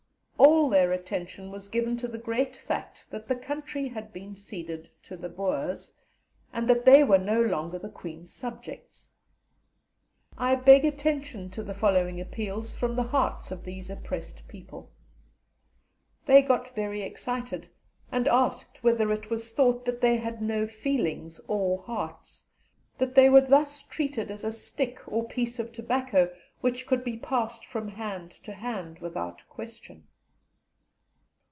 All 0.41 0.69
their 0.73 0.91
attention 0.93 1.51
was 1.51 1.67
given 1.67 1.97
to 1.97 2.07
the 2.07 2.17
great 2.17 2.55
fact 2.55 3.11
that 3.11 3.27
the 3.27 3.35
country 3.35 3.89
had 3.89 4.13
been 4.13 4.35
ceded 4.35 4.89
to 5.03 5.15
the 5.17 5.27
Boers, 5.29 5.91
and 6.53 6.67
that 6.69 6.85
they 6.85 7.03
were 7.03 7.17
no 7.17 7.41
longer 7.41 7.77
the 7.77 7.89
Queen's 7.89 8.33
subjects. 8.33 9.11
I 10.37 10.55
beg 10.55 10.85
attention 10.85 11.49
to 11.51 11.61
the 11.61 11.73
following 11.73 12.19
appeals 12.21 12.73
from 12.73 12.95
the 12.95 13.03
hearts 13.03 13.51
of 13.51 13.63
these 13.65 13.89
oppressed 13.89 14.47
people. 14.47 14.89
They 16.25 16.41
got 16.41 16.73
very 16.73 17.01
excited, 17.01 17.67
and 18.11 18.27
asked 18.29 18.81
whether 18.81 19.11
it 19.11 19.29
was 19.29 19.51
thought 19.51 19.83
that 19.85 20.01
they 20.01 20.15
had 20.17 20.41
no 20.41 20.65
feelings 20.65 21.39
or 21.47 21.83
hearts, 21.83 22.45
that 22.97 23.13
they 23.13 23.29
were 23.29 23.41
thus 23.45 23.83
treated 23.83 24.31
as 24.31 24.43
a 24.45 24.53
stick 24.53 25.01
or 25.05 25.27
piece 25.27 25.59
of 25.59 25.71
tobacco, 25.73 26.33
which 26.61 26.87
could 26.87 27.03
be 27.03 27.17
passed 27.17 27.65
from 27.65 27.89
hand 27.89 28.31
to 28.31 28.53
hand 28.53 28.99
without 28.99 29.43
question. 29.49 30.07